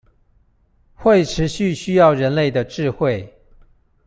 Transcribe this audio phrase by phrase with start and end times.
[0.95, 3.35] 會持續需要人類的智慧